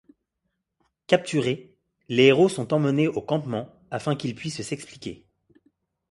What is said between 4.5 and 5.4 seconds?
s'expliquer.